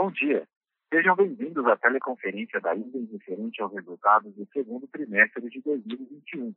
[0.00, 0.46] Bom dia.
[0.94, 6.54] Sejam bem-vindos à teleconferência da IBM referente aos resultados do segundo trimestre de 2021.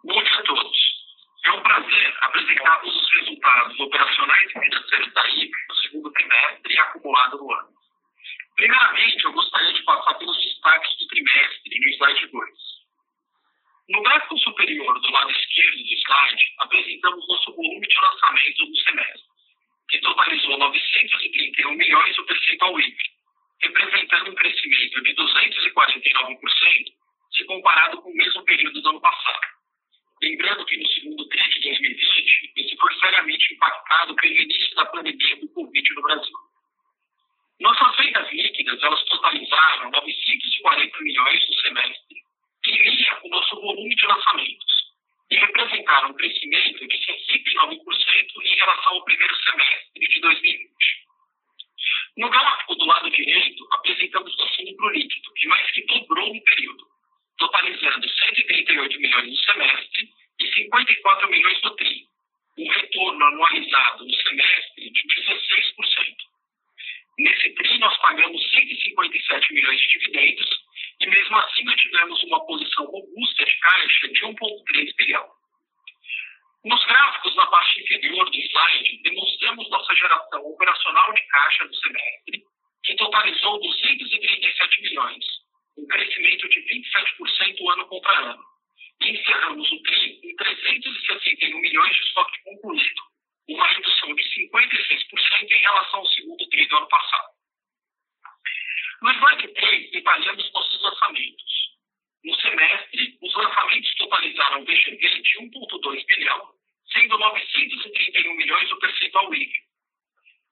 [0.04, 0.94] Bom dia a todos.
[1.46, 6.78] É um prazer apresentar os resultados operacionais e financeiros da IB no segundo trimestre e
[6.78, 7.68] acumulado no ano.
[8.56, 12.83] Primeiramente, eu gostaria de passar pelos destaques do trimestre no slide 2.
[13.88, 19.28] No gráfico superior do lado esquerdo do slide, apresentamos nosso volume de lançamento do semestre,
[19.90, 23.10] que totalizou 931 milhões no percentual híbrido,
[23.62, 26.92] representando um crescimento de 249%
[27.36, 29.54] se comparado com o mesmo período do ano passado.
[30.22, 35.36] Lembrando que no segundo trimestre de 2020, esse foi seriamente impactado pelo início da pandemia
[35.36, 36.36] do Covid no Brasil.
[37.60, 42.24] Nossas vendas líquidas, elas totalizaram 940 milhões no semestre,
[42.66, 44.74] em linha com o nosso volume de lançamentos,
[45.30, 50.70] e representaram um crescimento de 69% em relação ao primeiro semestre de 2020.
[52.16, 56.86] No gráfico do lado direito, apresentamos nosso lucro líquido, que mais que dobrou no período,
[57.38, 60.08] totalizando 138 milhões no semestre
[60.40, 62.06] e 54 milhões no TRI,
[62.58, 66.34] um retorno anualizado no semestre de 16%.
[67.18, 70.48] Nesse TRI, nós pagamos 157 milhões de dividendos
[71.00, 75.30] e, mesmo assim, tivemos uma posição robusta de caixa de 1,3 bilhão.
[76.64, 82.42] Nos gráficos na parte inferior do slide, demonstramos nossa geração operacional de caixa do semestre,
[82.84, 85.24] que totalizou 237 milhões,
[85.76, 88.44] um crescimento de 27% ano contra ano.
[88.93, 93.02] E encerramos o TRI em 361 milhões de estoque concluído,
[93.48, 97.28] uma redução de 56% em relação ao segundo TRI do ano passado.
[99.02, 101.54] No slide 3, detalhamos nossos lançamentos.
[102.24, 106.54] No semestre, os lançamentos totalizaram VGV de 1,2 bilhão,
[106.90, 109.66] sendo 931 milhões o percentual líquido.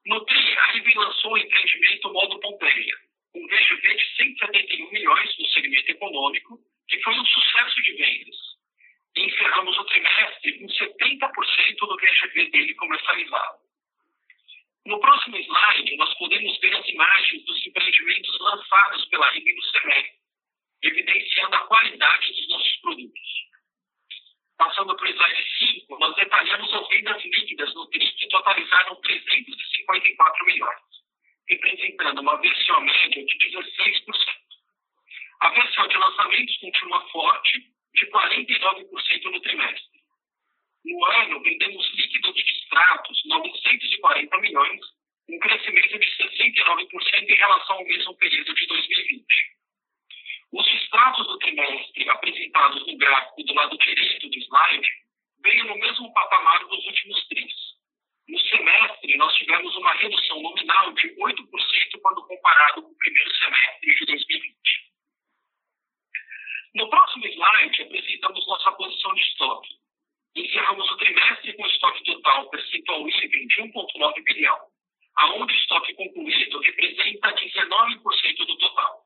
[0.04, 2.96] No TRI, a Rivi lançou o empreendimento Modo Pompeia,
[3.34, 6.58] um VGV de 171 milhões no segmento econômico,
[6.88, 8.36] que foi um sucesso de vendas.
[9.16, 13.58] E encerramos o trimestre com 70% do VGV dele comercializado.
[14.84, 20.18] No próximo slide, nós podemos ver as imagens dos empreendimentos lançados pela RIB semestre,
[20.82, 23.42] evidenciando a qualidade dos nossos produtos.
[24.58, 30.46] Passando para o slide 5, nós detalhamos as vendas líquidas no TRI que totalizaram 354
[30.46, 30.80] milhões,
[31.48, 34.51] representando uma versão média de 16%.
[35.42, 37.58] A versão de lançamentos continua forte,
[37.94, 40.00] de 49% no trimestre.
[40.84, 44.80] No ano, vendemos líquido de extratos 940 milhões,
[45.28, 49.26] um crescimento de 69% em relação ao mesmo período de 2020.
[50.52, 54.90] Os extratos do trimestre apresentados no gráfico do lado direito do slide
[55.42, 57.52] veio no mesmo patamar dos últimos tris.
[58.28, 58.38] No
[59.82, 64.61] uma redução nominal de 8% quando comparado com o primeiro semestre de 2020.
[66.74, 69.68] No próximo slide, apresentamos nossa posição de estoque.
[70.34, 74.58] Encerramos o trimestre com estoque total percentual item de 1,9 bilhão,
[75.16, 79.02] aonde o estoque concluído representa 19% do total.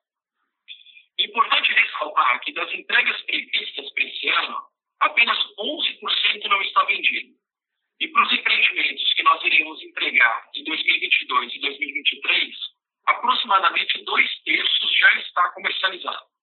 [1.19, 4.59] Importante ressaltar que das entregas previstas para esse ano,
[5.01, 7.35] apenas 11% não está vendido.
[7.99, 12.57] E para os empreendimentos que nós iremos entregar em 2022 e 2023,
[13.07, 16.36] aproximadamente dois terços já está comercializado.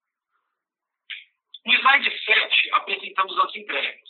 [1.66, 4.10] No slide 7, apresentamos as entregas.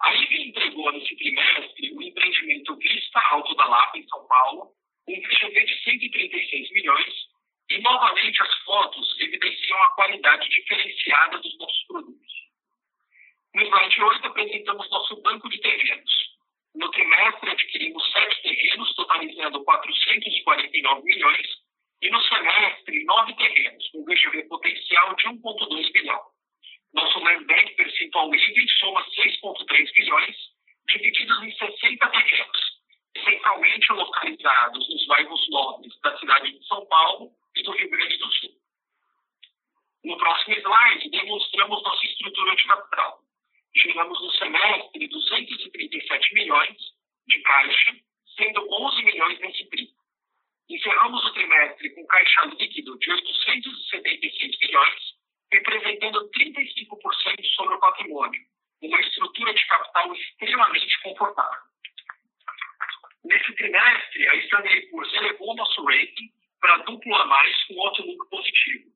[0.00, 4.72] A IBE entregou nesse trimestre o empreendimento Vista Alto da Lapa, em São Paulo,
[5.06, 7.14] um VGV de 136 milhões,
[7.68, 12.32] e novamente as fotos evidenciam a qualidade diferenciada dos nossos produtos.
[13.54, 16.38] No slide 8, apresentamos nosso banco de terrenos.
[16.74, 21.46] No trimestre, adquirimos sete terrenos, totalizando 449 milhões,
[22.00, 26.38] e no semestre, nove terrenos, com VGV potencial de 1,2 bilhão.
[26.94, 30.36] Nosso land bank percentual livre soma 6,3 bilhões,
[30.88, 32.80] divididos em 60 terrenos,
[33.14, 38.32] essencialmente localizados nos bairros nobres da cidade de São Paulo e do Rio Grande do
[38.32, 38.50] Sul.
[40.04, 43.20] No próximo slide, demonstramos nossa estrutura de capital.
[43.76, 46.76] Chegamos no semestre 237 milhões
[47.26, 47.96] de caixa,
[48.36, 49.90] sendo 11 milhões nesse PRI.
[50.70, 55.18] Encerramos o trimestre com caixa líquido de 876 milhões,
[55.52, 58.40] representando 35% sobre o patrimônio,
[58.82, 61.62] uma estrutura de capital extremamente confortável.
[63.24, 68.90] Nesse trimestre, a Standard Poor's elevou nosso rating para duplo a mais com outlook positivo.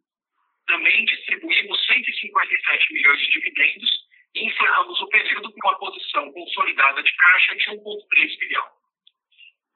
[0.67, 3.91] Também distribuímos 157 milhões de dividendos
[4.35, 8.83] e encerramos o período com uma posição consolidada de caixa de 1,3 bilhão.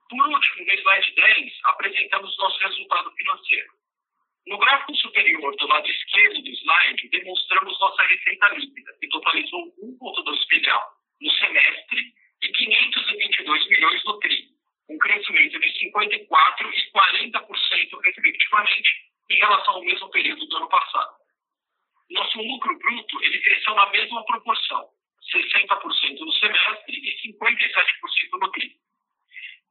[0.08, 3.72] Por último, no slide 10, apresentamos nosso resultado financeiro.
[4.46, 10.48] No gráfico superior do lado esquerdo do slide, demonstramos nossa receita líquida, que totalizou 1,2
[10.48, 10.82] bilhão
[11.20, 14.48] no semestre e 522 milhões no TRI,
[14.88, 18.00] um crescimento de 54% e 40%,
[19.30, 21.16] em relação ao mesmo período do ano passado.
[22.10, 24.88] Nosso lucro bruto ele cresceu na mesma proporção,
[25.32, 28.76] 60% no semestre e 57% no TRI.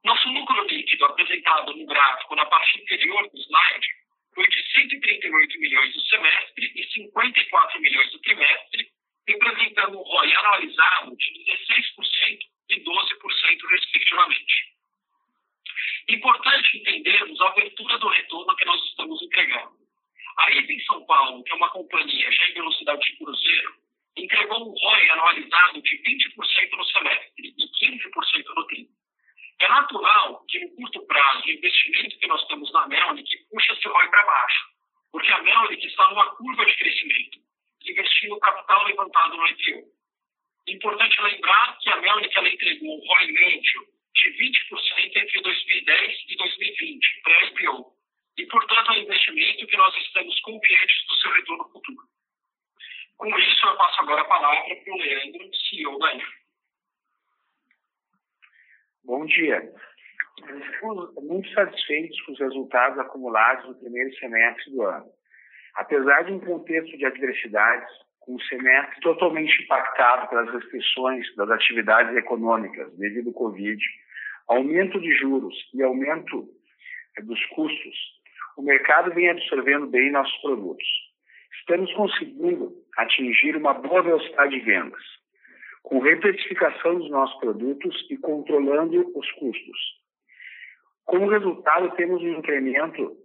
[0.04, 3.88] Nosso lucro líquido, apresentado no gráfico na parte inferior do slide,
[4.34, 8.88] foi de 138 milhões no semestre e 54 milhões no trimestre,
[9.26, 12.38] representando um ROI anualizado de 16%
[12.68, 14.75] e 12%, respectivamente.
[16.08, 19.74] Importante entendermos a abertura do retorno que nós estamos entregando.
[20.38, 23.74] A IPA em São Paulo, que é uma companhia já em velocidade de cruzeiro,
[24.16, 28.88] entregou um ROI anualizado de 20% no semestre e 15% no TRI.
[29.58, 33.88] É natural que, no curto prazo, o investimento que nós temos na Melnick puxa esse
[33.88, 34.64] ROI para baixo,
[35.10, 37.40] porque a Melnick está numa curva de crescimento,
[37.84, 39.88] investindo capital levantado no IPO.
[40.68, 46.36] Importante lembrar que a Melnick ela entregou um ROI médio de 20% entre 2010 e
[46.36, 47.96] 2020, pré-IPO,
[48.38, 52.08] e, portanto, é um investimento que nós estamos confiantes do seu retorno futuro.
[53.16, 56.32] Com isso, eu passo agora a palavra para o Leandro, CEO da IFA.
[59.04, 59.72] Bom dia.
[60.38, 65.10] Estamos muito satisfeitos com os resultados acumulados no primeiro semestre do ano.
[65.76, 67.88] Apesar de um contexto de adversidades,
[68.20, 73.80] com o semestre totalmente impactado pelas restrições das atividades econômicas devido ao Covid,
[74.48, 76.48] aumento de juros e aumento
[77.24, 77.96] dos custos,
[78.56, 80.86] o mercado vem absorvendo bem nossos produtos.
[81.60, 85.02] Estamos conseguindo atingir uma boa velocidade de vendas
[85.82, 89.78] com reprecificação dos nossos produtos e controlando os custos.
[91.04, 93.16] Como resultado, temos um incremento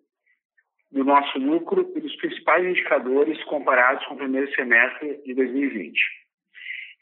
[0.92, 6.21] do nosso lucro e dos principais indicadores comparados com o primeiro semestre de 2020.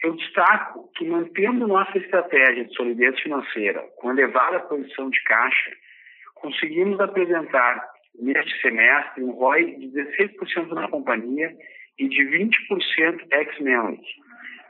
[0.04, 5.72] Eu destaco que, mantendo nossa estratégia de solidez financeira com elevada posição de caixa,
[6.36, 7.86] conseguimos apresentar
[8.20, 11.54] neste semestre um ROI de 16% na companhia
[11.98, 14.06] e de 20% ex-Melnick,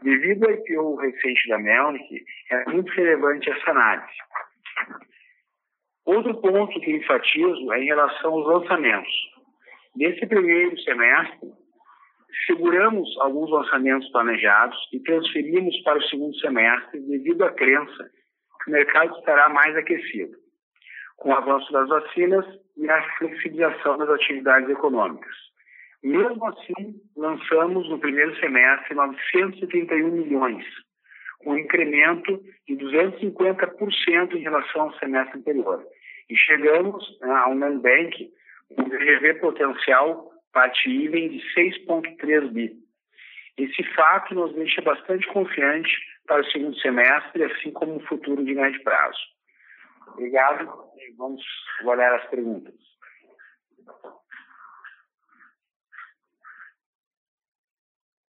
[0.02, 4.18] Devido ao IPO recente da Melnick, é muito relevante essa análise.
[6.06, 9.12] Outro ponto que enfatizo é em relação aos lançamentos.
[9.96, 11.50] Nesse primeiro semestre,
[12.46, 18.10] seguramos alguns lançamentos planejados e transferimos para o segundo semestre devido à crença
[18.64, 20.36] que o mercado estará mais aquecido,
[21.18, 22.46] com o avanço das vacinas
[22.78, 25.36] e a flexibilização das atividades econômicas.
[26.04, 30.66] Mesmo assim, lançamos no primeiro semestre 931 milhões,
[31.46, 35.86] um incremento de 250% em relação ao semestre anterior,
[36.30, 38.30] E chegamos né, a um Nubank
[38.70, 42.90] com um VGV potencial parte IVEN de 6,3 bi.
[43.58, 45.92] Esse fato nos deixa bastante confiante
[46.26, 49.20] para o segundo semestre, assim como o futuro de médio prazo.
[50.08, 51.44] Obrigado e vamos
[51.84, 52.76] olhar as perguntas.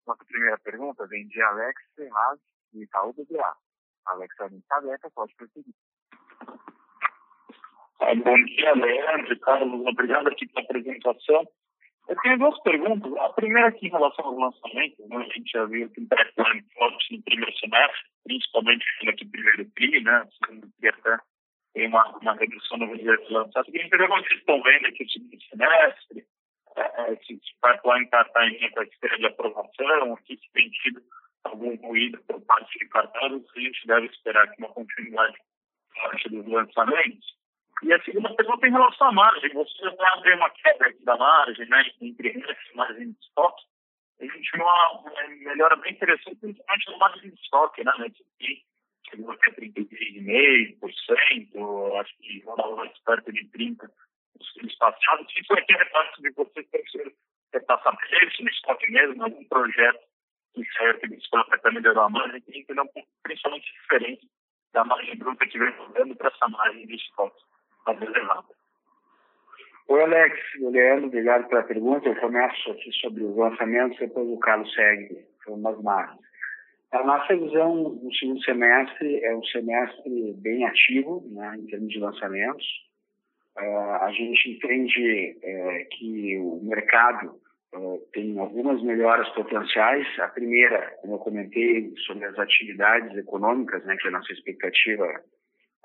[0.06, 2.40] Nossa primeira pergunta vem de Alex Ferraz,
[2.72, 3.56] de Itaú BBA.
[4.06, 5.74] Alex Cabeca, pode prosseguir.
[8.24, 11.48] Bom dia, Leandro, Carlos, obrigado aqui pela apresentação.
[12.08, 13.14] Eu tenho duas perguntas.
[13.18, 15.18] A primeira aqui em relação aos lançamentos, né?
[15.18, 20.04] a gente já viu que o pipeline forte no primeiro semestre, principalmente no primeiro TRI,
[20.04, 20.28] né?
[20.40, 21.18] Segundo TRI até
[21.74, 23.68] tem uma, uma redução no volume lançado.
[23.68, 26.26] Eu queria como vocês estão vendo aqui o segundo semestre,
[26.78, 31.02] é, é esse pipeline está tá em esteira de aprovação, se tem tido
[31.44, 35.38] algum ruído por parte de carteiros, a gente deve esperar aqui uma continuidade
[35.94, 37.36] forte dos lançamentos.
[37.84, 39.52] E a segunda pergunta em relação à margem.
[39.54, 43.66] Você está vendo uma quebra aqui da margem, né, entre redes e margem de estoque.
[44.22, 45.04] A gente viu uma,
[45.42, 48.64] melhora bem interessante, principalmente na margem de estoque, né, nesse aqui.
[49.10, 53.92] Chegou até 33,5%, acho que uma valor perto de 30%
[54.40, 55.32] nos filmes passados.
[55.38, 56.68] Isso aqui é parte de vocês
[57.52, 60.00] tentar saber se no estoque mesmo, algum projeto
[60.56, 64.28] que saiu do estoque para melhorar a margem, que entender um pouco, principalmente diferente
[64.74, 67.40] da margem bruta que vem mudando para essa margem de estoque
[67.86, 68.56] mais elevada.
[69.88, 70.40] Oi, Alex.
[70.60, 72.10] Leandro, obrigado pela pergunta.
[72.10, 76.26] Eu começo aqui sobre os lançamentos, depois o Carlos segue com as margens.
[76.92, 82.00] A nossa visão no segundo semestre é um semestre bem ativo né, em termos de
[82.00, 82.66] lançamentos.
[83.58, 87.40] Uh, a gente entende uh, que o mercado
[87.74, 90.08] uh, tem algumas melhoras potenciais.
[90.20, 95.22] A primeira, como eu comentei, sobre as atividades econômicas, né, que é a nossa expectativa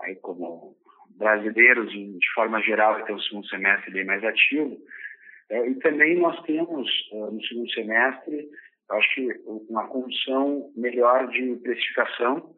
[0.00, 0.76] aí como
[1.20, 4.76] brasileiros, de forma geral, vai ter um segundo semestre bem mais ativo.
[5.50, 8.48] É, e também nós temos, no segundo semestre,
[8.90, 9.28] acho que
[9.68, 12.54] uma condição melhor de precificação.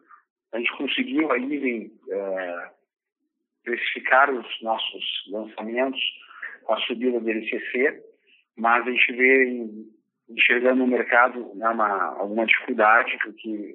[0.53, 2.71] A gente conseguiu aí uh,
[3.65, 6.01] precificar os nossos lançamentos
[6.65, 8.03] com a subida do LCC,
[8.57, 9.67] mas a gente vê
[10.29, 13.75] enxergando no mercado né, uma, alguma dificuldade, que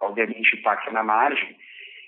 [0.00, 1.56] obviamente impacta na margem.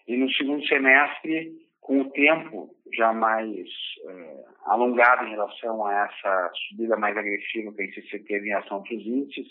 [0.06, 1.52] E no segundo semestre,
[1.84, 3.68] com o tempo já mais
[4.06, 8.82] uh, alongado em relação a essa subida mais agressiva que a ICC teve em ação
[8.82, 9.46] para os índices,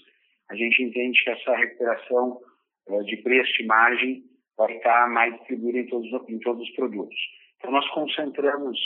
[0.49, 2.41] a gente entende que essa recuperação
[2.89, 4.23] uh, de preço e margem
[4.57, 7.15] vai estar mais distribuída em todos, em todos os produtos.
[7.57, 8.79] Então, nós concentramos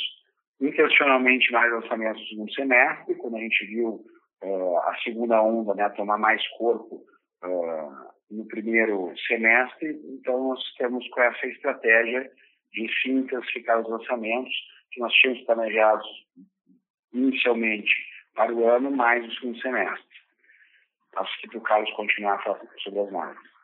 [0.60, 4.06] intencionalmente mais lançamentos no segundo semestre, quando a gente viu
[4.44, 7.06] uh, a segunda onda né, tomar mais corpo
[8.30, 10.01] no primeiro semestre.
[10.10, 12.30] Então, nós temos com essa estratégia
[12.71, 14.53] de sim intensificar os lançamentos
[14.91, 16.07] que nós tínhamos planejados
[17.13, 17.93] inicialmente
[18.36, 20.17] para o ano, mais o segundo semestre.
[21.15, 23.57] Acho que para o Carlos continuar falando sobre as marcas.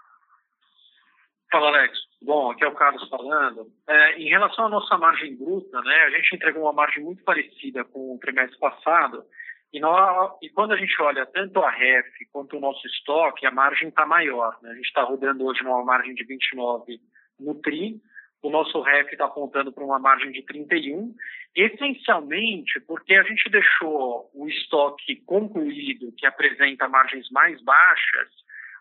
[1.52, 2.00] Fala, Alex.
[2.24, 3.68] Bom, aqui é o Carlos falando.
[3.88, 7.84] É, em relação à nossa margem bruta, né, a gente entregou uma margem muito parecida
[7.84, 9.24] com o trimestre passado.
[9.72, 13.52] E, nós, e quando a gente olha tanto a REF quanto o nosso estoque, a
[13.52, 14.58] margem está maior.
[14.64, 14.72] Né?
[14.72, 17.00] A gente está rodando hoje numa margem de 29
[17.40, 18.02] no TRI,
[18.44, 21.16] o nosso REF está apontando para uma margem de 31,
[21.56, 28.30] essencialmente porque a gente deixou o estoque concluído, que apresenta margens mais baixas,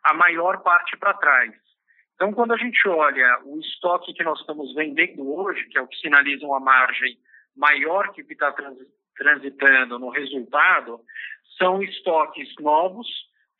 [0.02, 1.52] a maior parte para trás.
[2.16, 5.86] Então, quando a gente olha o estoque que nós estamos vendendo hoje, que é o
[5.86, 7.16] que sinaliza uma margem
[7.56, 8.52] maior que está
[9.16, 11.00] transitando no resultado,
[11.56, 13.06] são estoques novos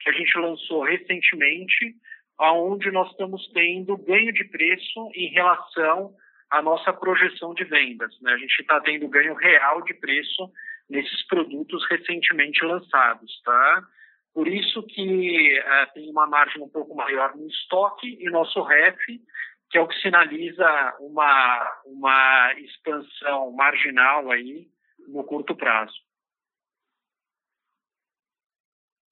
[0.01, 1.95] que a gente lançou recentemente,
[2.43, 6.15] aonde nós estamos tendo ganho de preço em relação
[6.51, 8.19] à nossa projeção de vendas.
[8.21, 8.33] Né?
[8.33, 10.51] A gente está tendo ganho real de preço
[10.89, 13.87] nesses produtos recentemente lançados, tá?
[14.35, 18.99] Por isso que uh, tem uma margem um pouco maior no estoque e nosso REF,
[19.71, 24.69] que é o que sinaliza uma, uma expansão marginal aí
[25.09, 25.95] no curto prazo.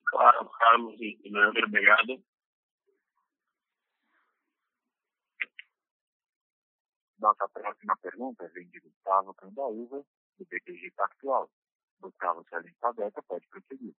[0.07, 2.23] Claro, Carlos e Leandro, obrigado.
[7.21, 10.03] Nossa próxima pergunta vem de Gustavo Candaúva,
[10.39, 11.51] do BTG Pactual.
[12.01, 13.95] Gustavo, se a gente está aberta, pode prosseguir.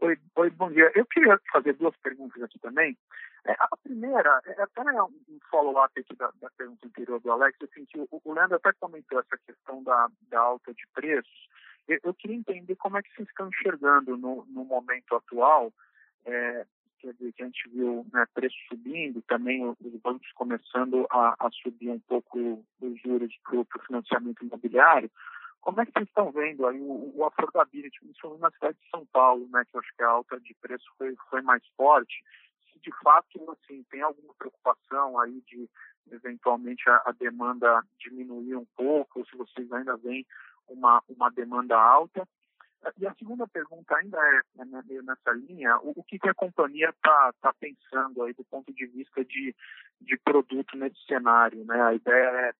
[0.00, 0.90] Oi, oi, bom dia.
[0.96, 2.98] Eu queria fazer duas perguntas aqui também.
[3.44, 7.56] É, a primeira é até um follow-up aqui da, da, pergunta anterior do Alex.
[7.62, 11.48] Assim, que o, o Leandro até comentou essa questão da, da alta de preços.
[11.86, 15.72] Eu, eu, queria entender como é que vocês estão enxergando no, no momento atual
[16.24, 16.66] é,
[17.02, 21.50] quer dizer, que a gente viu né, preço subindo, também os bancos começando a, a
[21.50, 25.10] subir um pouco os juros para o financiamento imobiliário,
[25.60, 29.04] como é que vocês estão vendo aí o, o affordability, principalmente na cidade de São
[29.06, 32.22] Paulo, né, que eu acho que a alta de preço foi, foi mais forte,
[32.72, 35.68] se de fato assim, tem alguma preocupação aí de
[36.10, 40.24] eventualmente a, a demanda diminuir um pouco, ou se vocês ainda veem
[40.68, 42.26] uma, uma demanda alta,
[42.98, 46.90] e a segunda pergunta ainda é, é meio nessa linha, o, que, que, a companhia
[46.90, 49.54] está tá pensando aí do ponto de vista de,
[50.00, 51.80] de produto nesse cenário, né?
[51.80, 52.52] A ideia é,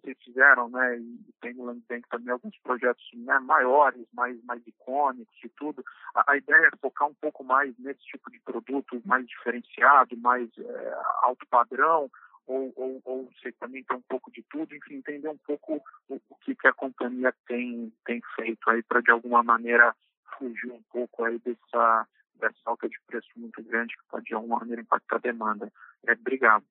[0.00, 4.66] vocês fizeram, né, e tem no Land Bank também alguns projetos né, maiores, mais, mais
[4.66, 5.84] icônicos e tudo,
[6.14, 10.48] a, a, ideia é focar um pouco mais nesse tipo de produto mais diferenciado, mais
[10.58, 12.10] é, alto padrão,
[12.50, 16.16] ou, ou, ou você também tem um pouco de tudo, enfim, entender um pouco o,
[16.16, 19.94] o que, que a companhia tem, tem feito aí para, de alguma maneira,
[20.36, 24.58] fugir um pouco aí dessa, dessa alta de preço muito grande que pode, de alguma
[24.58, 25.72] maneira, impactar a demanda.
[26.08, 26.64] É, obrigado.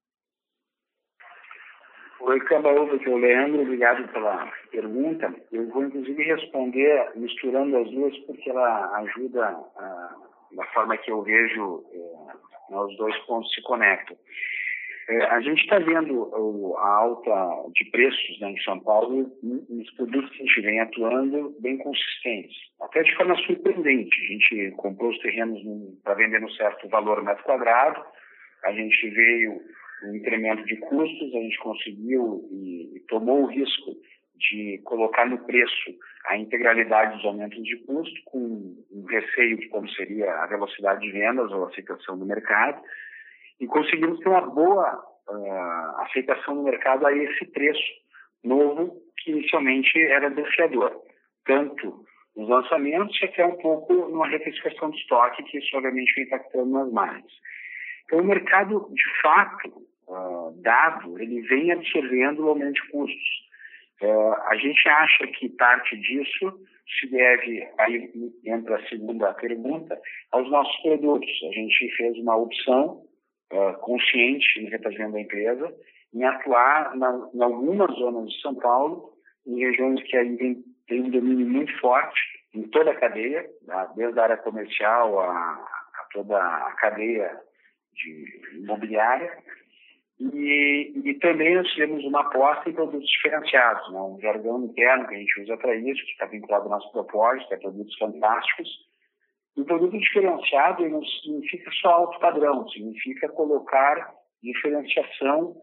[2.20, 5.34] Oi, Cambaúva, aqui é o Leandro, obrigado pela pergunta.
[5.54, 10.16] Eu vou, inclusive, responder misturando as duas, porque ela ajuda a,
[10.52, 14.18] da forma que eu vejo, é, os dois pontos se conectam.
[15.10, 16.32] É, a gente está vendo
[16.78, 17.32] a alta
[17.74, 22.56] de preços né, em São Paulo nos produtos que a gente vem atuando bem consistentes,
[22.80, 24.16] até de forma surpreendente.
[24.22, 25.60] A gente comprou os terrenos
[26.04, 28.06] para vender no certo valor metro quadrado,
[28.64, 29.60] a gente veio
[30.06, 33.96] um incremento de custos, a gente conseguiu e, e tomou o risco
[34.36, 35.92] de colocar no preço
[36.28, 41.12] a integralidade dos aumentos de custo, com um receio de como seria a velocidade de
[41.12, 42.80] vendas ou a aceitação do mercado
[43.60, 47.84] e conseguimos ter uma boa uh, aceitação no mercado a esse preço
[48.44, 51.02] novo que inicialmente era desafiador,
[51.46, 56.70] tanto nos lançamentos até um pouco numa reprecificação do estoque, que isso obviamente vem impactando
[56.70, 57.32] nas margens.
[58.06, 59.70] Então o mercado, de fato,
[60.08, 63.50] uh, dado, ele vem absorvendo o aumento de custos.
[64.02, 66.66] Uh, a gente acha que parte disso
[67.00, 68.10] se deve, aí
[68.46, 70.00] entra a segunda pergunta,
[70.32, 71.30] aos nossos produtos.
[71.50, 73.04] A gente fez uma opção
[73.52, 75.74] uh, consciente em representando a empresa,
[76.14, 79.14] em atuar na, em algumas zonas de São Paulo,
[79.46, 82.20] em regiões que ainda tem um domínio muito forte
[82.54, 83.86] em toda a cadeia, tá?
[83.96, 87.40] desde a área comercial a, a toda a cadeia
[87.94, 89.38] de imobiliária,
[90.20, 94.00] e, e, também nós tivemos uma aposta em produtos diferenciados, né?
[94.02, 97.54] um jargão interno que a gente usa para isso, que está vinculado ao nosso propósito,
[97.54, 98.89] é produtos fantásticos,
[99.62, 105.56] o produto diferenciado não significa só alto padrão, significa colocar diferenciação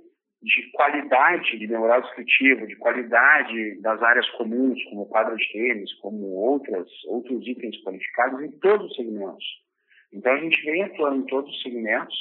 [0.42, 6.26] de qualidade de memorial descritivo, de qualidade das áreas comuns, como quadra de tênis, como
[6.26, 9.44] outras, outros itens qualificados em todos os segmentos.
[10.12, 12.14] Então, a gente vem atuando em todos os segmentos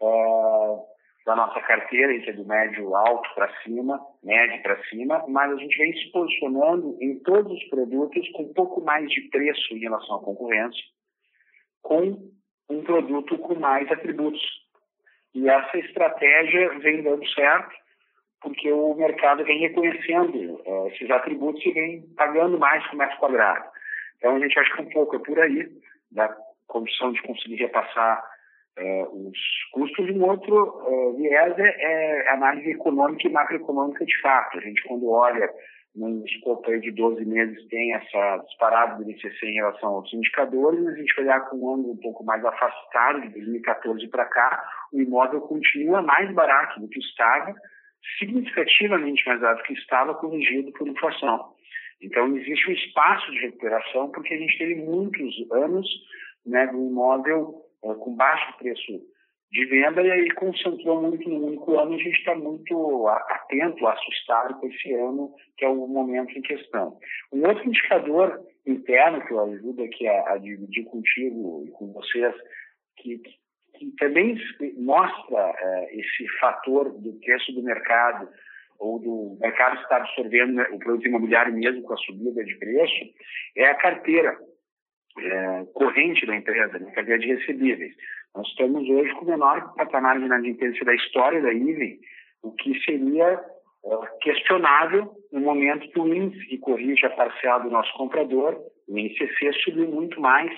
[0.00, 0.80] uh,
[1.26, 5.56] da nossa carteira, isso é do médio alto para cima, médio para cima, mas a
[5.56, 9.80] gente vem se posicionando em todos os produtos com um pouco mais de preço em
[9.80, 10.82] relação à concorrência,
[11.82, 12.30] com
[12.68, 14.42] um produto com mais atributos.
[15.34, 17.74] E essa estratégia vem dando certo,
[18.40, 23.64] porque o mercado vem reconhecendo uh, esses atributos e vem pagando mais por metro quadrado.
[24.16, 25.68] Então, a gente acha que um pouco é por aí,
[26.10, 28.22] da condição de conseguir repassar
[28.78, 29.38] uh, os
[29.72, 30.08] custos.
[30.08, 34.58] E um outro uh, viés é, é análise econômica e macroeconômica de fato.
[34.58, 35.50] A gente, quando olha
[35.94, 40.94] num escopo de 12 meses tem essa disparada do ICC em relação aos indicadores, a
[40.94, 45.40] gente olhar com um ângulo um pouco mais afastado, de 2014 para cá, o imóvel
[45.42, 47.54] continua mais barato do que estava,
[48.18, 51.54] significativamente mais barato do que estava, corrigido por inflação.
[52.00, 55.86] Então, existe um espaço de recuperação, porque a gente teve muitos anos
[56.46, 59.00] né, do imóvel uh, com baixo preço
[59.50, 61.94] de venda e aí concentrou muito no único ano.
[61.94, 66.96] A gente está muito atento, assustado com esse ano, que é o momento em questão.
[67.32, 72.34] Um outro indicador interno que eu ajudo aqui a, a dividir contigo e com vocês,
[72.96, 74.36] que, que também
[74.76, 78.28] mostra é, esse fator do preço do mercado
[78.78, 83.14] ou do mercado estar absorvendo né, o produto imobiliário mesmo com a subida de preço,
[83.56, 84.38] é a carteira
[85.18, 87.94] é, corrente da empresa, né, carteira de recebíveis.
[88.34, 91.98] Nós estamos hoje com o menor patamar de inadimplência da história da IVE,
[92.42, 93.40] o que seria
[93.84, 98.56] uh, questionável no momento que o índice que corrige a parcela do nosso comprador,
[98.88, 100.50] o INCC, subiu muito mais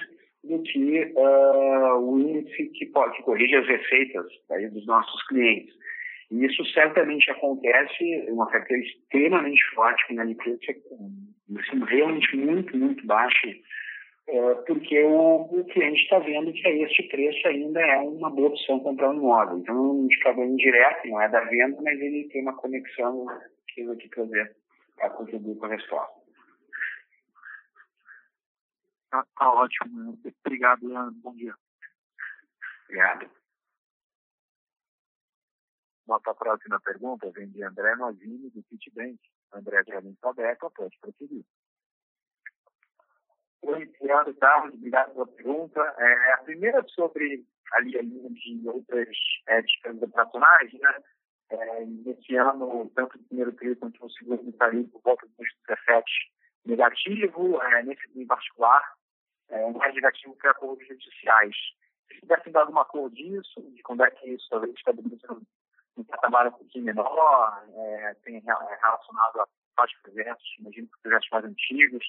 [0.44, 5.74] do que uh, o índice que, pode, que corrige as receitas aí, dos nossos clientes.
[6.30, 10.74] E isso certamente acontece em uma carteira extremamente forte, com inadimplência
[11.58, 13.54] assim, realmente muito, muito baixa é,
[14.66, 18.80] porque o, o cliente está vendo que a este preço ainda é uma boa opção
[18.80, 19.58] comprar um imóvel.
[19.58, 23.26] Então, um indicador indireto, não é da venda, mas ele tem uma conexão
[23.68, 24.56] que eu aqui trazer
[24.96, 26.22] para contribuir com a resposta.
[29.10, 30.18] Tá, tá ótimo.
[30.44, 31.14] Obrigado, Leandro.
[31.16, 31.54] Bom dia.
[32.84, 33.30] Obrigado.
[36.06, 39.18] Nossa próxima pergunta vem de André Novini, do Citibank.
[39.52, 41.44] André já está aberto, pode prosseguir.
[43.62, 45.80] Oi, Leandro Carlos, obrigado pela pergunta.
[45.96, 49.08] É, a primeira sobre ali a linha de outras
[49.46, 51.02] éticas operacionais, né?
[51.50, 55.34] É, nesse ano, tanto o primeiro TRI quanto o segundo estaria por volta de
[55.68, 56.04] 17
[56.64, 58.82] negativo, é, nesse em particular,
[59.48, 61.54] é, mais negativo que acordos judiciais.
[62.08, 65.36] Se tivessem dado uma cor disso, de quando é que isso talvez estabiliza
[65.96, 71.44] um patamar um pouquinho menor, é, tem relacionado a vários projetos, imagino que projetos mais
[71.44, 72.04] antigos,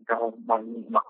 [0.00, 1.00] então, uma, uma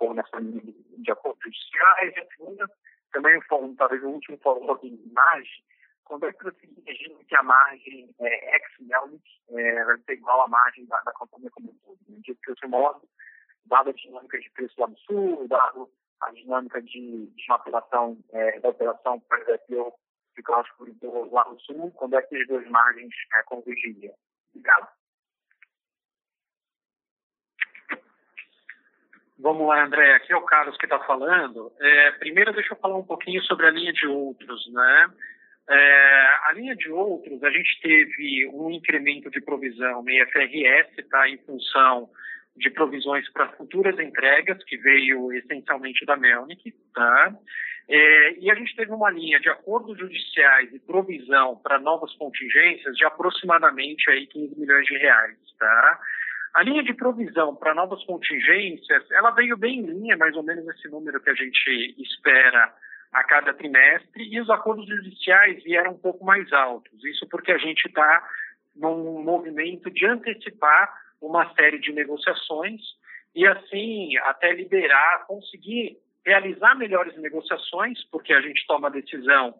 [0.40, 2.14] linha de, de acordos judiciais.
[2.16, 5.64] E também, um, talvez o último falou de margem.
[6.06, 10.98] Que você imagina que a margem é, ex-Melnick é, vai ser igual à margem da,
[11.02, 11.98] da companhia como um todo?
[12.08, 13.06] No dia que eu modo,
[13.66, 15.90] dada a dinâmica de preço do sul, dado
[16.22, 19.94] a dinâmica de, de maturação é, da operação, por exemplo,
[20.34, 20.86] de Clássico
[21.30, 24.14] lá no sul, quando é que as duas margens é, convergiriam?
[24.54, 24.88] Obrigado.
[29.40, 30.14] Vamos lá, André.
[30.14, 31.70] Aqui é o Carlos que está falando.
[31.80, 35.10] É, primeiro, deixa eu falar um pouquinho sobre a linha de outros, né?
[35.70, 41.28] É, a linha de outros, a gente teve um incremento de provisão no IFRS, tá?
[41.28, 42.10] Em função
[42.56, 47.32] de provisões para futuras entregas, que veio essencialmente da Melnick, tá?
[47.88, 52.96] É, e a gente teve uma linha de acordos judiciais e provisão para novas contingências
[52.96, 56.00] de aproximadamente aí 15 milhões de reais, tá?
[56.54, 60.66] A linha de provisão para novas contingências, ela veio bem em linha, mais ou menos
[60.68, 62.74] esse número que a gente espera
[63.12, 67.04] a cada trimestre, e os acordos judiciais vieram um pouco mais altos.
[67.04, 68.28] Isso porque a gente está
[68.76, 72.80] num movimento de antecipar uma série de negociações
[73.34, 79.54] e, assim, até liberar, conseguir realizar melhores negociações, porque a gente toma a decisão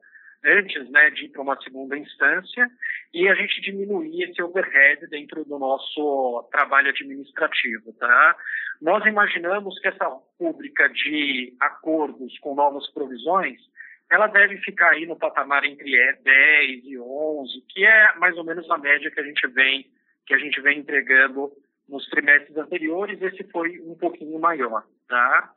[0.45, 2.69] antes né, de ir para uma segunda instância
[3.13, 7.93] e a gente diminuir esse overhead dentro do nosso trabalho administrativo.
[7.95, 8.37] Tá?
[8.81, 13.59] Nós imaginamos que essa pública de acordos com novas provisões
[14.11, 15.91] ela deve ficar aí no patamar entre
[16.23, 19.87] 10 e 11, que é mais ou menos a média que a gente vem
[20.27, 21.51] que a gente vem entregando
[21.89, 23.21] nos trimestres anteriores.
[23.21, 25.53] Esse foi um pouquinho maior, tá?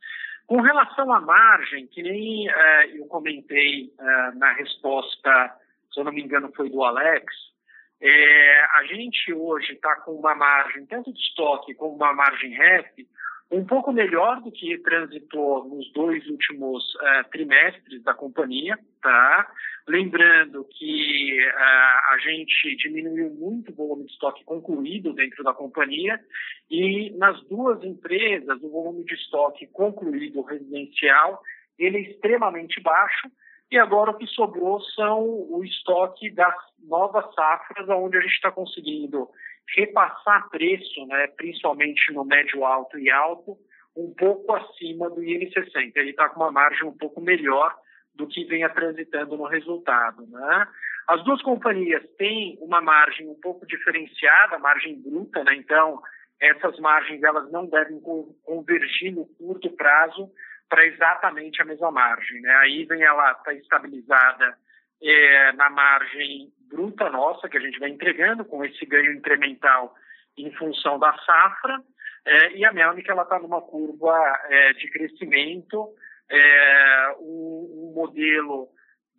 [0.51, 5.49] Com relação à margem, que nem uh, eu comentei uh, na resposta,
[5.89, 7.33] se eu não me engano, foi do Alex,
[8.01, 13.07] é, a gente hoje está com uma margem, tanto de estoque como uma margem REF,
[13.51, 19.51] um pouco melhor do que transitou nos dois últimos uh, trimestres da companhia, tá?
[19.87, 26.17] Lembrando que uh, a gente diminuiu muito o volume de estoque concluído dentro da companhia
[26.69, 31.41] e nas duas empresas o volume de estoque concluído residencial
[31.77, 33.29] ele é extremamente baixo
[33.71, 38.51] e agora o que sobrou são o estoque das novas safras, onde a gente está
[38.51, 39.29] conseguindo
[39.75, 43.57] repassar preço, né, principalmente no médio alto e alto,
[43.95, 45.91] um pouco acima do IN60.
[45.95, 47.75] Ele está com uma margem um pouco melhor
[48.15, 50.25] do que venha transitando no resultado.
[50.27, 50.67] Né?
[51.07, 55.55] As duas companhias têm uma margem um pouco diferenciada, margem bruta, né?
[55.55, 56.01] então
[56.39, 58.01] essas margens elas não devem
[58.43, 60.29] convergir no curto prazo
[60.67, 62.41] para exatamente a mesma margem.
[62.41, 62.85] Né?
[62.87, 64.57] Vem ela está estabilizada
[65.01, 69.95] é, na margem bruta nossa, que a gente vai entregando com esse ganho incremental
[70.37, 71.83] em função da safra,
[72.23, 75.93] é, e a Melnick ela está numa curva é, de crescimento,
[76.29, 78.69] é, um, um, modelo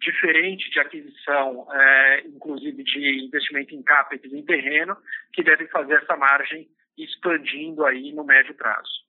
[0.00, 4.96] diferente de aquisição, é, inclusive de investimento em CAPEX em terreno,
[5.32, 9.04] que deve fazer essa margem expandindo aí no médio prazo.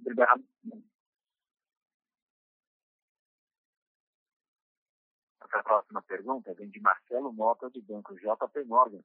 [0.00, 0.42] Obrigado.
[5.52, 9.00] A próxima pergunta vem de Marcelo Mota, do Banco JP Morgan.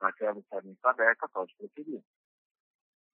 [0.00, 2.00] Marcelo, está bem aberta, pode prosseguir.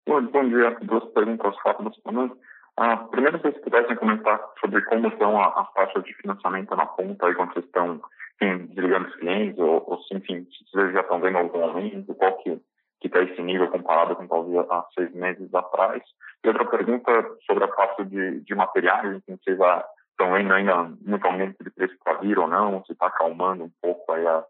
[0.07, 0.71] Bom, bom dia.
[0.81, 2.31] Duas perguntas rápidas também.
[2.77, 7.27] Ah, primeiro, se vocês pudessem comentar sobre como estão as taxas de financiamento na ponta,
[7.27, 8.01] aí, quando vocês estão
[8.41, 12.37] enfim, desligando os clientes, ou, ou enfim, se vocês já estão vendo algum aumento, qual
[12.37, 12.59] que
[13.03, 16.01] está esse nível comparado com talvez há seis meses atrás.
[16.43, 17.11] E outra pergunta
[17.45, 19.85] sobre a parte de, de materiais, enfim, vocês já
[20.19, 23.71] estão vendo ainda muito aumento de preço para vir ou não, se está acalmando um
[23.81, 24.43] pouco aí a,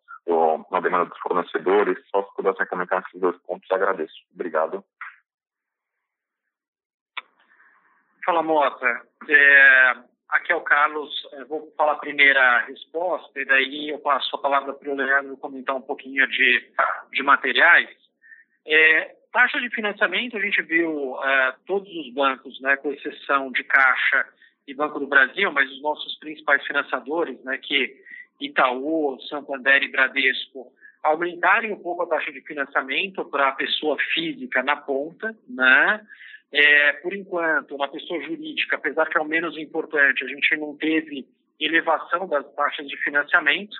[0.71, 1.97] a demanda dos fornecedores.
[2.09, 4.15] Só se pudessem comentar esses dois pontos, agradeço.
[4.33, 4.83] Obrigado.
[8.25, 9.01] Fala, Mota.
[9.27, 9.93] É,
[10.29, 11.11] aqui é o Carlos.
[11.33, 15.37] Eu vou falar a primeira resposta e daí eu passo a palavra para o Leandro
[15.37, 16.71] comentar um pouquinho de,
[17.11, 17.89] de materiais.
[18.65, 23.63] É, taxa de financiamento, a gente viu é, todos os bancos, né, com exceção de
[23.63, 24.25] Caixa
[24.69, 27.95] e Banco do Brasil, mas os nossos principais financiadores, né, que
[28.39, 30.71] Itaú, Santander e Bradesco,
[31.03, 36.05] aumentarem um pouco a taxa de financiamento para a pessoa física na ponta, né?
[36.51, 40.75] É, por enquanto, na pessoa jurídica, apesar que é o menos importante, a gente não
[40.75, 41.25] teve
[41.59, 43.77] elevação das taxas de financiamento.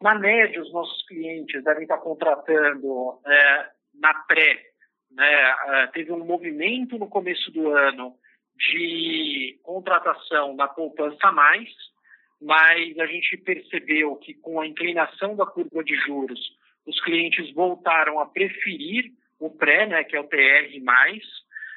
[0.00, 4.60] Na média, os nossos clientes devem estar contratando é, na pré,
[5.10, 8.14] né, é, teve um movimento no começo do ano
[8.70, 11.68] de contratação na poupança mais,
[12.40, 16.40] mas a gente percebeu que com a inclinação da curva de juros,
[16.86, 20.68] os clientes voltaram a preferir o pré, né, que é o TR+,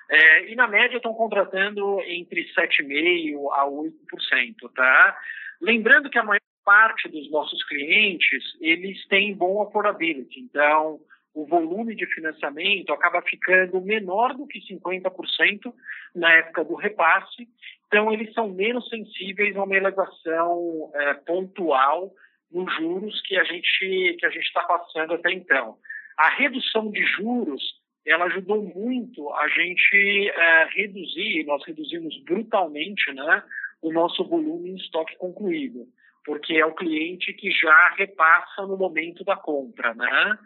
[0.08, 5.18] é, e na média estão contratando entre 7,5% a 8%, tá?
[5.60, 11.00] Lembrando que a maior parte dos nossos clientes, eles têm bom affordability, então
[11.36, 15.74] o volume de financiamento acaba ficando menor do que 50%
[16.16, 17.48] na época do repasse,
[17.88, 22.14] então eles são menos sensíveis a uma elevação é, pontual
[22.50, 25.78] nos juros que a gente que a gente está passando até então.
[26.18, 27.62] A redução de juros
[28.06, 33.44] ela ajudou muito a gente é, reduzir, nós reduzimos brutalmente, né,
[33.82, 35.86] o nosso volume em estoque concluído,
[36.24, 40.38] porque é o cliente que já repassa no momento da compra, né?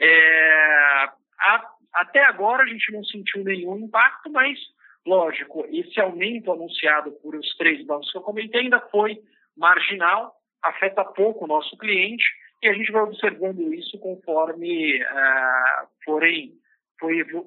[0.00, 1.08] É,
[1.40, 4.58] a, até agora a gente não sentiu nenhum impacto, mas,
[5.06, 9.18] lógico, esse aumento anunciado por os três bancos que eu comentei ainda foi
[9.56, 12.24] marginal, afeta pouco o nosso cliente,
[12.62, 16.52] e a gente vai observando isso conforme uh, forem,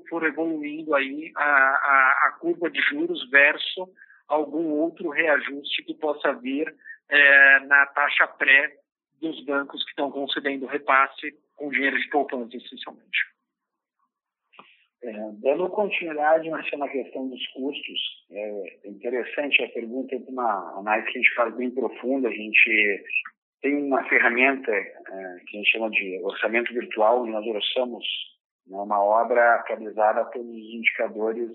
[0.10, 3.90] for evoluindo aí a, a, a, curva de juros versus
[4.28, 8.72] algum outro reajuste que possa vir uh, na taxa pré
[9.22, 13.20] dos bancos que estão concedendo repasse com dinheiro de poupança, essencialmente.
[15.02, 18.00] É, dando continuidade na questão dos custos,
[18.32, 22.28] é interessante a pergunta de uma análise que a gente faz bem profunda.
[22.28, 23.04] A gente
[23.62, 28.06] tem uma ferramenta é, que a gente chama de orçamento virtual, e nós orçamos
[28.68, 31.52] né, uma obra atualizada a todos os indicadores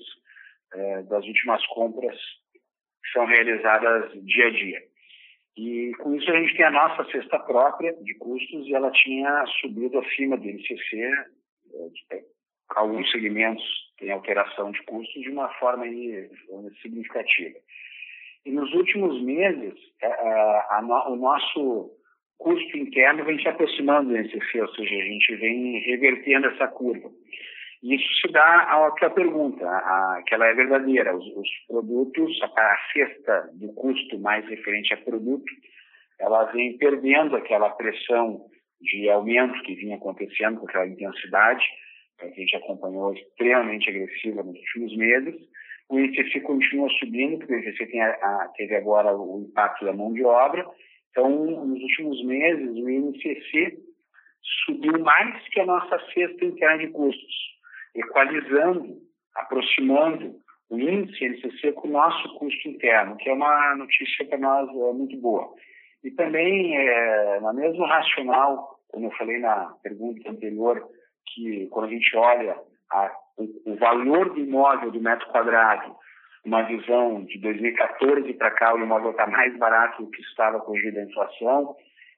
[0.73, 2.17] é, das últimas compras
[2.53, 4.94] que são realizadas dia a dia.
[5.57, 9.45] E com isso a gente tem a nossa cesta própria de custos e ela tinha
[9.61, 11.01] subido acima do INCC,
[12.11, 12.23] é,
[12.71, 13.65] alguns segmentos
[13.99, 15.85] têm alteração de custos de uma forma
[16.83, 17.59] significativa.
[18.45, 21.91] E nos últimos meses, a, a, a, o nosso
[22.37, 27.11] custo interno vem se aproximando do INCC, ou seja, a gente vem revertendo essa curva.
[27.85, 31.15] Isso se dá à tua pergunta, a, que ela é verdadeira.
[31.15, 35.45] Os, os, produtos, a cesta do custo mais referente a produto,
[36.19, 38.47] ela vem perdendo aquela pressão
[38.81, 41.63] de aumento que vinha acontecendo com aquela intensidade,
[42.19, 45.35] que a gente acompanhou extremamente agressiva nos últimos meses.
[45.91, 49.93] O INCC continua subindo, porque o INCC tem a, a, teve agora o impacto da
[49.93, 50.67] mão de obra.
[51.11, 53.77] Então, nos últimos meses, o INCC
[54.65, 57.54] subiu mais que a nossa cesta interna de custos
[57.95, 58.99] equalizando,
[59.35, 60.37] aproximando
[60.71, 64.93] o índice NCC com o nosso custo interno, que é uma notícia para nós é,
[64.93, 65.53] muito boa.
[66.03, 70.87] E também, é, na mesma racional, como eu falei na pergunta anterior,
[71.27, 72.57] que quando a gente olha
[72.91, 75.95] a, o, o, valor do imóvel do metro quadrado,
[76.45, 80.99] uma visão de 2014 para cá, o imóvel está mais barato do que estava corrigido
[80.99, 81.75] a inflação,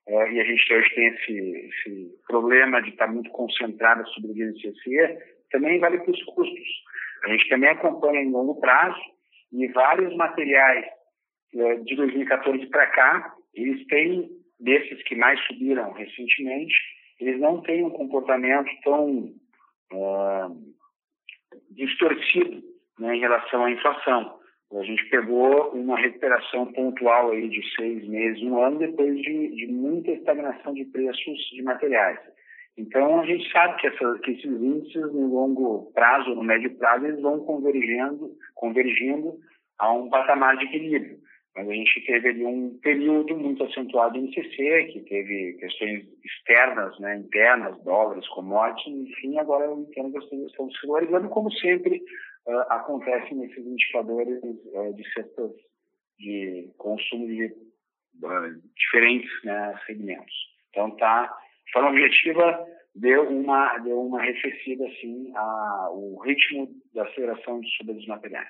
[0.08, 4.32] é, e a gente hoje tem esse, esse problema de estar tá muito concentrado sobre
[4.32, 5.18] o INCC,
[5.50, 6.68] também vale para os custos.
[7.24, 9.00] A gente também acompanha em longo prazo
[9.52, 10.86] e vários materiais
[11.54, 14.28] é, de 2014 para cá, eles têm,
[14.60, 16.74] desses que mais subiram recentemente,
[17.20, 19.32] eles não têm um comportamento tão
[19.92, 20.74] uh,
[21.70, 22.62] distorcido
[22.98, 24.38] né, em relação à inflação.
[24.72, 29.66] A gente pegou uma recuperação pontual aí de seis meses, um ano, depois de, de
[29.68, 32.18] muita estagnação de preços de materiais.
[32.76, 37.06] Então, a gente sabe que, essa, que esses índices, no longo prazo, no médio prazo,
[37.06, 39.38] eles vão convergindo, convergindo
[39.78, 41.18] a um patamar de equilíbrio.
[41.54, 46.98] Mas a gente teve ali um período muito acentuado em CC, que teve questões externas,
[47.00, 52.02] né, internas, dólares, commodities, enfim, agora eu entendo que estão se valorizando, como sempre
[52.46, 55.56] uh, acontece nesses indicadores uh, de setores
[56.18, 60.34] de consumo de uh, diferentes né, segmentos.
[60.70, 61.34] Então, está
[61.66, 67.70] de forma objetiva, deu uma, deu uma arrefecida, assim, a, o ritmo da aceleração de
[67.76, 68.48] subida dos materiais.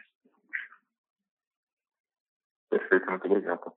[2.71, 3.73] Perfeito, muito obrigado.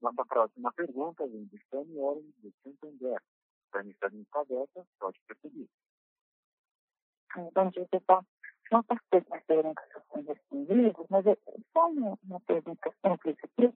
[0.00, 3.20] Nossa próxima pergunta vem de Fanny Oren, de Santander.
[3.72, 5.68] Fanny está em cabeça, pode prosseguir.
[7.36, 8.24] Bom dia, pessoal.
[8.70, 8.82] Não
[9.46, 11.36] perguntas que foram respondidas, mas é
[11.72, 13.74] só uma, pergunta simples aqui.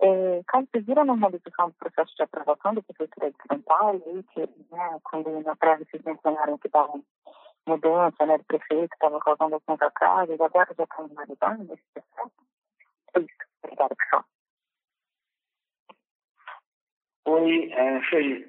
[0.00, 4.22] É, caso vocês viram normalização do processo de aprovação da Prefeitura de São Paulo, e
[4.22, 7.02] que, né, quando na prévia vocês mencionaram que estavam
[7.66, 12.32] mudança né, do prefeito, estava causando alguns atrasos, agora já está normalizando esse processo?
[13.14, 13.48] É isso.
[13.62, 14.24] Obrigada, pessoal.
[17.28, 18.00] Foi, é,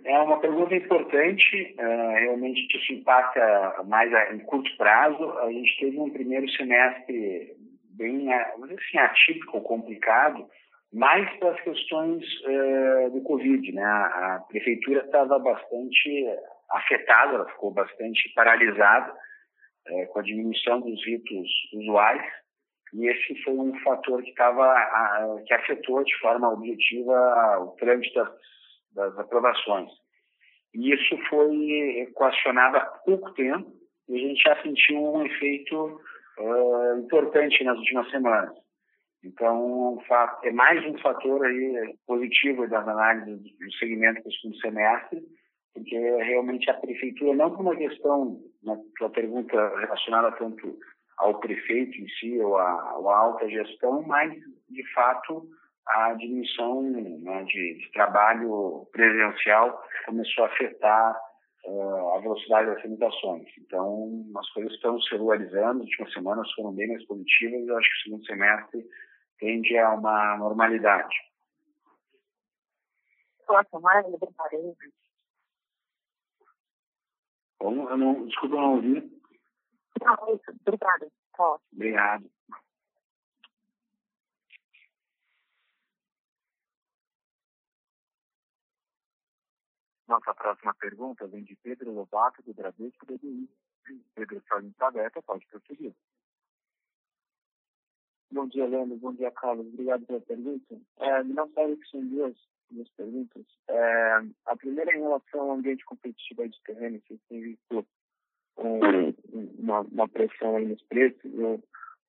[0.05, 5.37] é uma pergunta importante, é, realmente isso impacta mais a, em curto prazo.
[5.39, 7.57] A gente teve um primeiro semestre
[7.97, 10.47] bem, é, assim, atípico, complicado,
[10.93, 13.69] mais pelas questões é, do Covid.
[13.69, 13.83] Né?
[13.83, 16.25] A, prefeitura estava bastante
[16.71, 19.13] afetada, ela ficou bastante paralisada
[19.87, 22.25] é, com a diminuição dos ritos usuais,
[22.93, 24.73] e esse foi um fator que, tava,
[25.45, 28.29] que afetou de forma objetiva o trâmite das
[28.93, 29.89] das aprovações.
[30.73, 33.71] E isso foi equacionado há pouco tempo
[34.07, 36.01] e a gente já sentiu um efeito
[36.39, 38.55] uh, importante nas últimas semanas.
[39.23, 40.01] Então,
[40.43, 45.21] é mais um fator aí positivo das análises do segmento do segundo semestre,
[45.73, 50.77] porque realmente a prefeitura, não por uma questão, na né, tua pergunta relacionada tanto
[51.17, 54.33] ao prefeito em si ou ou à alta gestão, mas,
[54.69, 55.45] de fato,
[55.89, 61.19] a diminuição né, de, de, trabalho presencial começou a afetar
[61.65, 63.47] uh, a velocidade das tramitações.
[63.57, 67.89] Então, as coisas estão se regularizando, as últimas semanas foram bem mais positivas, eu acho
[67.89, 68.85] que o segundo semestre
[69.39, 71.15] tende a uma normalidade.
[73.81, 74.93] Maravilha, parede.
[77.57, 77.89] Como?
[77.89, 79.19] Eu não, desculpa, eu não ouvi.
[80.01, 81.07] Não, isso, obrigada.
[81.73, 82.29] Obrigado.
[90.09, 93.47] Nossa próxima pergunta vem de Pedro Lobato, do Bradesco BBI.
[94.15, 95.93] Pedro, sua linha aberta, pode prosseguir.
[98.31, 98.97] Bom dia, Leandro.
[98.97, 99.67] Bom dia, Carlos.
[99.67, 100.81] Obrigado pela pergunta.
[100.97, 102.35] É, não sabe que são duas,
[102.71, 103.45] duas perguntas.
[103.67, 106.99] É, a primeira é em relação ao ambiente competitivo de terreno.
[107.07, 107.87] Vocês têm visto
[108.57, 109.13] um,
[109.59, 111.63] uma, uma, pressão aí nos preços ou,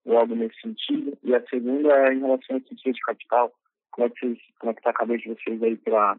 [0.07, 1.19] ou, algo nesse sentido.
[1.23, 3.53] E a segunda é em relação ao sentido de capital.
[3.91, 4.27] Como é que
[4.63, 6.19] está a cabeça de vocês aí para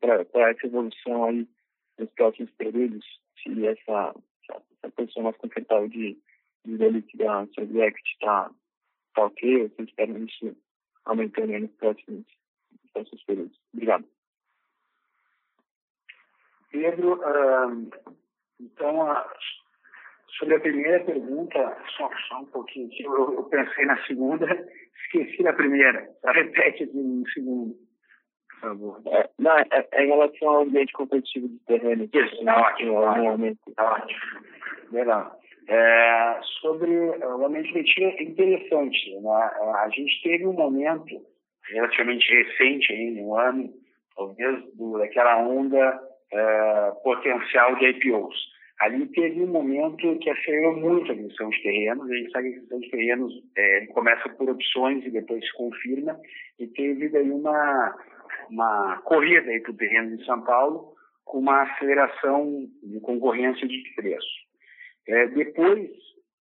[0.00, 1.48] para essa evolução aí
[1.98, 3.04] nos próximos períodos,
[3.42, 4.14] se essa,
[4.48, 6.18] essa posição mais confortável de,
[6.64, 8.50] de liquidar seus equity está
[9.14, 10.56] tá ok, ou vocês esperam isso
[11.04, 12.24] aumentando nos próximos,
[12.70, 13.60] nos próximos períodos.
[13.72, 14.04] Obrigado.
[16.70, 17.20] Pedro,
[18.58, 19.06] então,
[20.38, 24.46] sobre a primeira pergunta, só, só um pouquinho eu, eu pensei na segunda,
[25.04, 26.08] esqueci da primeira.
[26.24, 27.76] Repete aqui no segundo.
[28.62, 32.08] É, não, é, é, em relação ao ambiente competitivo de terreno.
[32.12, 32.92] Isso, tá ótimo.
[32.92, 33.58] Normalmente.
[33.74, 34.20] Tá ótimo.
[34.92, 35.40] Legal.
[35.68, 39.20] É, sobre o ambiente competitivo é interessante.
[39.20, 39.50] Né?
[39.76, 41.20] A gente teve um momento
[41.70, 43.70] relativamente recente, em um ano,
[44.16, 46.00] talvez, do, daquela onda
[46.32, 48.52] é, potencial de IPOs.
[48.80, 52.10] Ali teve um momento que acelerou muito a aquisição de terrenos.
[52.10, 55.52] A gente sabe que a aquisição de terrenos é, começa por opções e depois se
[55.52, 56.18] confirma.
[56.58, 57.94] E teve daí uma,
[58.50, 63.82] uma corrida aí para o terreno de São Paulo com uma aceleração de concorrência de
[63.94, 64.26] preço.
[65.08, 65.90] É, depois,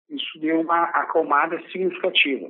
[0.10, 2.50] isso deu uma acalmada significativa.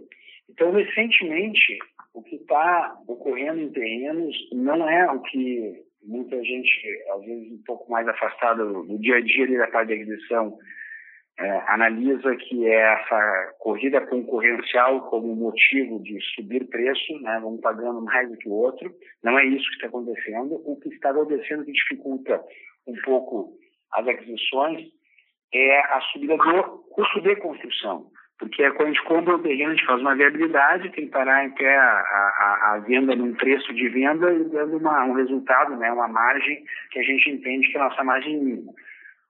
[0.49, 1.79] Então, recentemente,
[2.13, 7.63] o que está ocorrendo em terrenos não é o que muita gente, às vezes um
[7.65, 10.57] pouco mais afastada do dia a dia da parte de aquisição,
[11.41, 18.01] é, analisa que é essa corrida concorrencial como motivo de subir preço, né, um pagando
[18.01, 18.93] mais do que o outro.
[19.23, 20.61] Não é isso que está acontecendo.
[20.65, 22.41] O que está acontecendo que dificulta
[22.87, 23.53] um pouco
[23.93, 24.81] as aquisições
[25.53, 26.63] é a subida do
[26.93, 28.05] custo de construção.
[28.37, 31.45] Porque quando a gente compra um terreno, a gente faz uma viabilidade, tem que parar
[31.45, 35.91] até a, a, a venda num preço de venda e dando uma, um resultado, né,
[35.91, 38.73] uma margem que a gente entende que é a nossa margem mínima.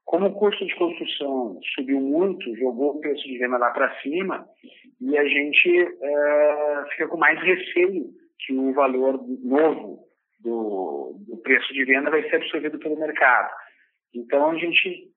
[0.05, 4.45] Como o custo de construção subiu muito, jogou o preço de venda lá para cima,
[4.99, 9.99] e a gente é, fica com mais receio que o valor novo
[10.39, 13.51] do, do, preço de venda vai ser absorvido pelo mercado.
[14.13, 15.07] Então a gente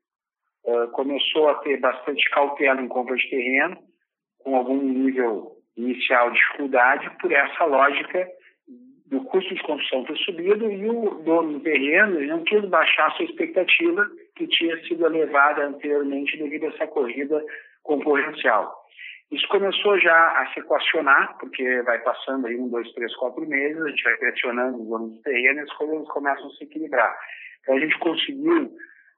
[0.66, 3.78] é, começou a ter bastante cautela em compra de terreno,
[4.38, 8.28] com algum nível inicial de dificuldade, por essa lógica
[9.14, 13.24] do custo de construção ter subido e o dono do terreno não quis baixar sua
[13.24, 14.04] expectativa
[14.34, 17.40] que tinha sido elevada anteriormente devido a essa corrida
[17.84, 18.84] concorrencial.
[19.30, 23.80] Isso começou já a se equacionar, porque vai passando aí um, dois, três, quatro meses,
[23.80, 27.16] a gente vai pressionando os donos do terreno e as coisas começam a se equilibrar.
[27.62, 28.70] Então a gente conseguiu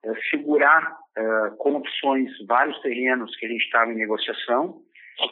[0.05, 1.23] é, segurar é,
[1.59, 4.81] com opções vários terrenos que a gente estava em negociação,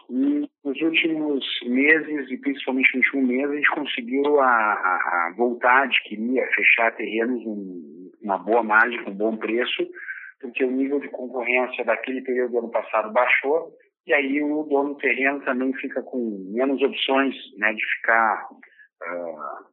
[0.08, 5.80] nos últimos meses, e principalmente no último mês, a gente conseguiu a, a, a voltar
[5.80, 9.86] a adquirir, a fechar terrenos em uma boa margem, com um bom preço,
[10.40, 13.72] porque o nível de concorrência daquele período do ano passado baixou,
[14.06, 19.64] e aí o dono do terreno também fica com menos opções né, de ficar uh,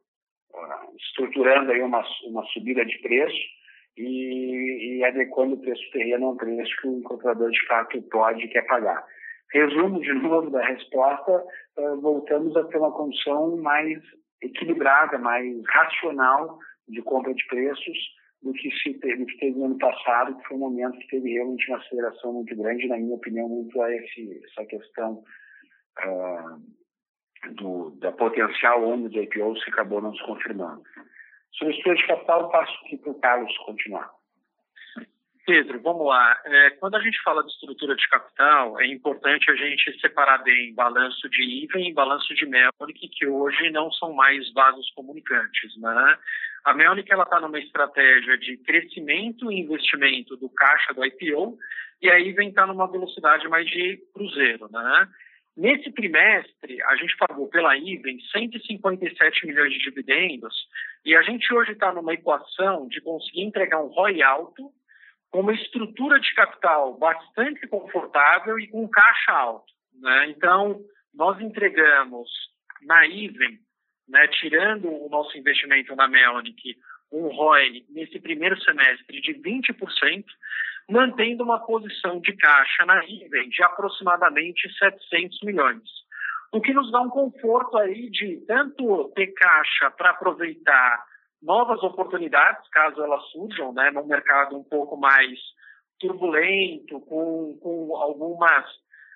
[0.54, 3.36] uh, estruturando aí uma, uma subida de preço
[3.96, 8.44] e, e adequando o preço do terreno ao preço que o comprador de fato pode
[8.44, 9.04] e quer pagar.
[9.52, 11.44] Resumo de novo da resposta,
[11.76, 13.98] uh, voltamos a ter uma condição mais
[14.40, 17.98] equilibrada, mais racional de compra de preços
[18.42, 21.32] do que se teve, que teve no ano passado, que foi um momento que teve
[21.32, 25.22] realmente uma aceleração muito grande, na minha opinião, muito a esse, essa questão
[26.00, 30.82] uh, do, da potencial onda de IPOs que acabou não se confirmando.
[31.52, 34.10] Sobre estudo de capital, passo aqui para o Carlos continuar.
[35.44, 36.40] Pedro, vamos lá.
[36.44, 40.72] É, quando a gente fala de estrutura de capital, é importante a gente separar bem
[40.74, 45.76] balanço de IVA e balanço de Melnick, que hoje não são mais vasos comunicantes.
[45.78, 46.18] Né?
[46.64, 51.58] A Melnick está numa estratégia de crescimento e investimento do caixa do IPO,
[52.00, 54.68] e a IVA está numa velocidade mais de cruzeiro.
[54.70, 55.08] Né?
[55.56, 60.54] Nesse trimestre, a gente pagou pela IVEN 157 milhões de dividendos
[61.04, 64.72] e a gente hoje está numa equação de conseguir entregar um ROI alto
[65.32, 69.72] com uma estrutura de capital bastante confortável e com caixa alto.
[69.94, 70.28] Né?
[70.28, 70.80] Então,
[71.12, 72.28] nós entregamos
[72.82, 73.58] na Iven,
[74.06, 76.76] né, tirando o nosso investimento na Melnick,
[77.10, 80.24] um ROI nesse primeiro semestre de 20%,
[80.90, 85.82] mantendo uma posição de caixa na Iven de aproximadamente 700 milhões.
[86.52, 91.02] O que nos dá um conforto aí de tanto ter caixa para aproveitar
[91.42, 95.38] novas oportunidades, caso elas surjam, né, num mercado um pouco mais
[95.98, 98.64] turbulento, com, com algumas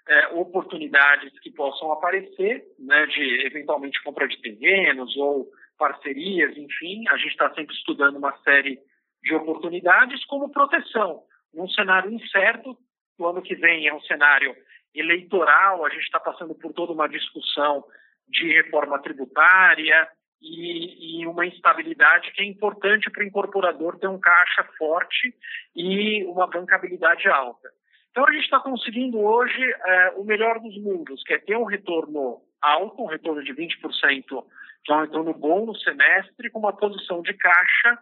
[0.09, 5.49] é, oportunidades que possam aparecer, né, de eventualmente compra de terrenos ou
[5.79, 8.79] parcerias, enfim, a gente está sempre estudando uma série
[9.23, 11.23] de oportunidades como proteção.
[11.53, 12.77] Num cenário incerto,
[13.19, 14.55] o ano que vem é um cenário
[14.95, 17.85] eleitoral, a gente está passando por toda uma discussão
[18.29, 20.09] de reforma tributária,
[20.41, 25.35] e, e, uma instabilidade que é importante para o incorporador ter um caixa forte
[25.75, 27.69] e uma bancabilidade alta.
[28.11, 31.65] Então a gente está conseguindo hoje é, o melhor dos mundos, que é ter um
[31.65, 33.75] retorno alto, um retorno de 20%,
[34.85, 37.99] que é um retorno bom no semestre, com uma posição de caixa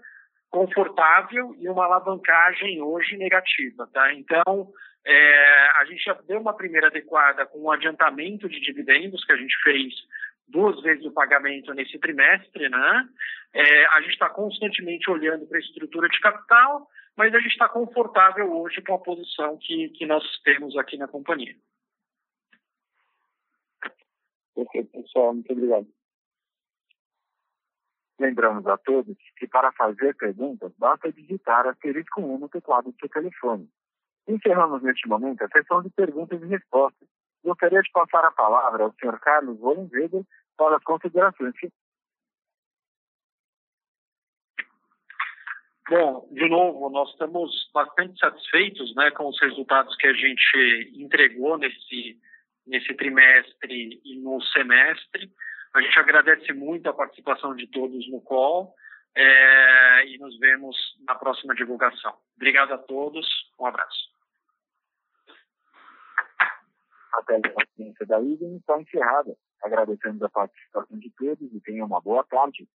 [0.50, 3.88] confortável e uma alavancagem hoje negativa.
[3.92, 4.12] Tá?
[4.14, 4.72] Então,
[5.04, 9.36] é, a gente já deu uma primeira adequada com um adiantamento de dividendos que a
[9.36, 9.92] gente fez
[10.48, 13.08] duas vezes o pagamento nesse trimestre, né?
[13.52, 17.68] É, a gente está constantemente olhando para a estrutura de capital, mas a gente está
[17.68, 21.54] confortável hoje com a posição que, que nós temos aqui na companhia.
[24.54, 25.34] Perfeito, pessoal.
[25.34, 25.86] Muito obrigado.
[28.18, 33.08] Lembramos a todos que para fazer perguntas basta digitar asterisco 1 no teclado do seu
[33.08, 33.68] telefone.
[34.26, 37.08] Encerramos neste momento a sessão de perguntas e respostas.
[37.44, 39.20] Gostaria de passar a palavra ao Sr.
[39.20, 40.22] Carlos Wollenweber
[40.56, 41.54] para as considerações.
[45.90, 51.58] Bom, de novo, nós estamos bastante satisfeitos né, com os resultados que a gente entregou
[51.58, 52.18] nesse,
[52.66, 55.30] nesse trimestre e no semestre.
[55.74, 58.74] A gente agradece muito a participação de todos no call
[59.14, 60.76] é, e nos vemos
[61.06, 62.16] na próxima divulgação.
[62.36, 63.26] Obrigado a todos,
[63.60, 64.13] um abraço.
[67.14, 69.36] A teleconferência da IGN está encerrada.
[69.62, 72.68] Agradecemos a participação de todos e tenham uma boa tarde.